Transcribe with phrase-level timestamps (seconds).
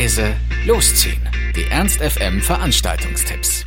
[0.00, 0.34] leise,
[0.66, 1.20] losziehen.
[1.54, 3.66] Die Ernst FM Veranstaltungstipps.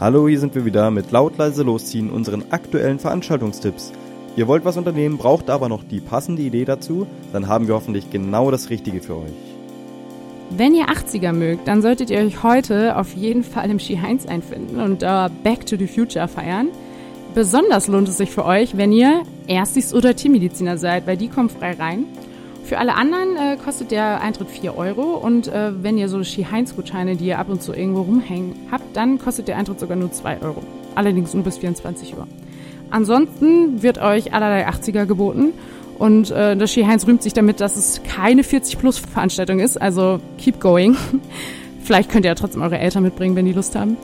[0.00, 3.92] Hallo, hier sind wir wieder mit laut leise losziehen unseren aktuellen Veranstaltungstipps.
[4.34, 8.10] Ihr wollt was unternehmen, braucht aber noch die passende Idee dazu, dann haben wir hoffentlich
[8.10, 9.32] genau das Richtige für euch.
[10.50, 14.26] Wenn ihr 80er mögt, dann solltet ihr euch heute auf jeden Fall im Ski Heinz
[14.26, 16.70] einfinden und uh, Back to the Future feiern.
[17.32, 21.48] Besonders lohnt es sich für euch, wenn ihr Erstis- oder Tiermediziner seid, weil die kommen
[21.48, 22.06] frei rein.
[22.66, 27.14] Für alle anderen äh, kostet der Eintritt 4 Euro und äh, wenn ihr so Ski-Heinz-Gutscheine,
[27.14, 30.42] die ihr ab und zu irgendwo rumhängen habt, dann kostet der Eintritt sogar nur 2
[30.42, 30.64] Euro.
[30.96, 32.26] Allerdings nur bis 24 Uhr.
[32.90, 35.52] Ansonsten wird euch allerlei 80er geboten
[35.96, 40.96] und äh, das Ski-Heinz rühmt sich damit, dass es keine 40-Plus-Veranstaltung ist, also keep going.
[41.84, 43.96] Vielleicht könnt ihr ja trotzdem eure Eltern mitbringen, wenn die Lust haben.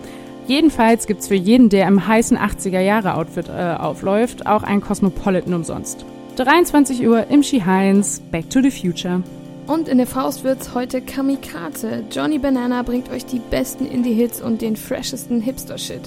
[0.46, 6.04] Jedenfalls gibt's für jeden, der im heißen 80er-Jahre-Outfit äh, aufläuft, auch einen Cosmopolitan umsonst.
[6.36, 9.22] 23 Uhr im Ski Heinz, Back to the Future.
[9.66, 12.04] Und in der Faust wird's heute Kamikaze.
[12.10, 16.00] Johnny Banana bringt euch die besten Indie-Hits und den freshesten Hipster-Shit.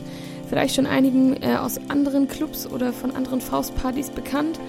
[0.50, 4.60] Vielleicht schon einigen äh, aus anderen Clubs oder von anderen Faustpartys bekannt.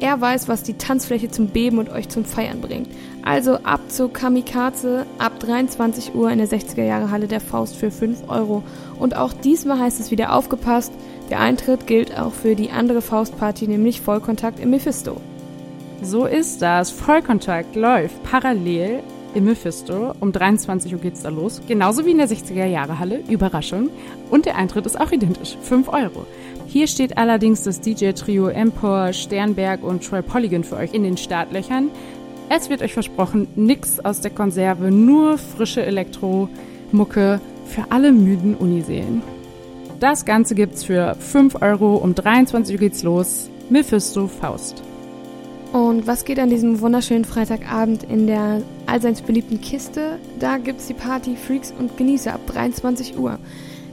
[0.00, 2.88] Er weiß, was die Tanzfläche zum Beben und euch zum Feiern bringt.
[3.24, 7.90] Also ab zu Kamikaze ab 23 Uhr in der 60er Jahre Halle der Faust für
[7.90, 8.62] 5 Euro.
[8.98, 10.92] Und auch diesmal heißt es wieder aufgepasst,
[11.30, 15.20] der Eintritt gilt auch für die andere Faustparty, nämlich Vollkontakt im Mephisto.
[16.00, 16.90] So ist das.
[16.90, 19.02] Vollkontakt läuft parallel
[19.34, 20.12] im Mephisto.
[20.20, 21.60] Um 23 Uhr geht's da los.
[21.66, 23.20] Genauso wie in der 60er Jahre Halle.
[23.28, 23.90] Überraschung.
[24.30, 25.56] Und der Eintritt ist auch identisch.
[25.62, 26.26] 5 Euro.
[26.66, 31.90] Hier steht allerdings das DJ-Trio Empor, Sternberg und Troy Polygon für euch in den Startlöchern.
[32.50, 39.22] Es wird euch versprochen, nix aus der Konserve, nur frische Elektro-Mucke für alle müden Uniseelen.
[40.00, 41.96] Das Ganze gibt's für 5 Euro.
[41.96, 43.50] Um 23 Uhr geht's los.
[43.70, 44.82] Mephisto Faust.
[45.72, 50.18] Und was geht an diesem wunderschönen Freitagabend in der allseits beliebten Kiste?
[50.38, 53.38] Da gibt's die Party Freaks und Genießer ab 23 Uhr.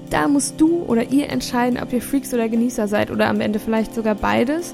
[0.10, 3.60] Da musst du oder ihr entscheiden, ob ihr Freaks oder Genießer seid oder am Ende
[3.60, 4.74] vielleicht sogar beides.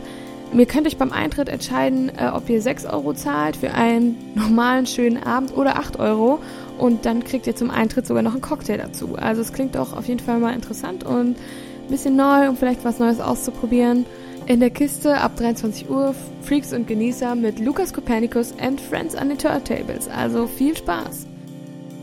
[0.54, 4.86] Ihr könnt euch beim Eintritt entscheiden, äh, ob ihr 6 Euro zahlt für einen normalen
[4.86, 6.40] schönen Abend oder 8 Euro.
[6.78, 9.16] Und dann kriegt ihr zum Eintritt sogar noch einen Cocktail dazu.
[9.16, 12.84] Also es klingt doch auf jeden Fall mal interessant und ein bisschen neu, um vielleicht
[12.84, 14.06] was Neues auszuprobieren.
[14.52, 19.30] In der Kiste ab 23 Uhr Freaks und Genießer mit Lukas Copernicus and Friends an
[19.30, 20.10] den Turntables.
[20.10, 21.26] Also viel Spaß!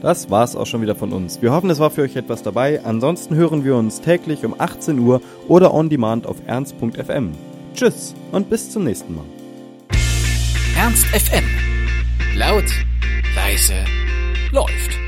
[0.01, 1.43] Das war's auch schon wieder von uns.
[1.43, 2.83] Wir hoffen, es war für euch etwas dabei.
[2.83, 7.33] Ansonsten hören wir uns täglich um 18 Uhr oder on demand auf ernst.fm.
[7.75, 9.27] Tschüss und bis zum nächsten Mal.
[10.75, 11.45] Ernst FM.
[12.35, 12.65] Laut,
[13.37, 13.75] leise,
[14.53, 15.08] läuft.